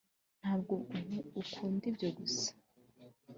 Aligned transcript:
ntabwo 0.39 0.73
ukunda 1.39 1.83
ibyo 1.91 2.09
gusa? 2.17 2.49